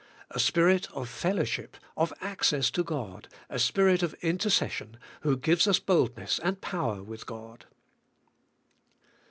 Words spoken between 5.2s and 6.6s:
give us boldness and